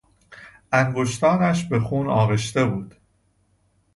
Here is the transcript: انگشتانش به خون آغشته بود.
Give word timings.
انگشتانش 0.71 1.65
به 1.65 1.79
خون 1.79 2.07
آغشته 2.07 2.65
بود. 2.65 2.95